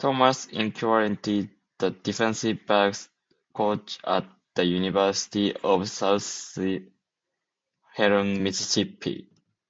Thomas 0.00 0.46
is 0.46 0.72
currently 0.74 1.48
the 1.78 1.90
Defensive 1.90 2.66
backs 2.66 3.08
coach 3.54 4.00
at 4.02 4.26
the 4.56 4.64
University 4.64 5.54
of 5.54 5.88
Southern 5.88 6.82
Mississippi. 8.42 9.30